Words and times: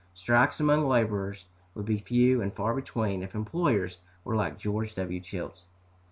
Strikes 0.15 0.59
among 0.59 0.87
laborers 0.87 1.45
would 1.75 1.85
be 1.85 1.99
few 1.99 2.41
and 2.41 2.51
far 2.51 2.73
between 2.73 3.21
if 3.21 3.35
employers 3.35 3.97
were 4.23 4.35
like 4.35 4.57
George 4.57 4.95
W. 4.95 5.19
Childs. 5.19 5.65